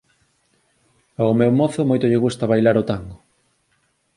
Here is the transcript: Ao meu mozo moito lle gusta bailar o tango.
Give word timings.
Ao 1.21 1.31
meu 1.39 1.51
mozo 1.59 1.81
moito 1.89 2.09
lle 2.09 2.23
gusta 2.25 2.49
bailar 2.51 2.75
o 2.81 2.87
tango. 2.91 3.17